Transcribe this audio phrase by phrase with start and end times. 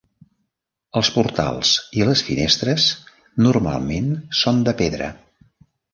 [1.01, 2.87] Els portals i les finestres
[3.49, 4.11] normalment
[4.43, 5.15] són de pedra.